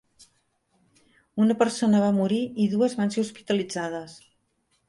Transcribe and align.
Una 1.45 1.57
persona 1.59 2.01
va 2.05 2.09
morir 2.21 2.41
i 2.65 2.67
dues 2.75 2.99
van 3.03 3.15
ser 3.17 3.25
hospitalitzades. 3.27 4.21